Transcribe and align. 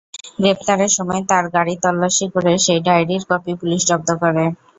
গ্রেপ্তারের 0.37 0.91
সময় 0.97 1.21
তাঁর 1.29 1.45
গাড়ি 1.55 1.75
তল্লাশি 1.83 2.25
করে 2.33 2.51
সেই 2.65 2.79
ডায়েরির 2.85 3.23
কপি 3.29 3.53
পুলিশ 3.61 3.81
জব্দ 3.89 4.09
করে। 4.23 4.43